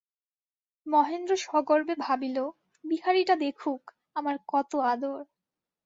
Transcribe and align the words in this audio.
মহেন্দ্র 0.87 1.33
সগর্বে 1.45 1.95
ভাবিল, 1.99 2.37
বিহারীটা 2.83 3.35
দেখুক, 3.35 3.81
আমার 4.15 4.35
কত 4.47 4.71
আদর। 4.91 5.19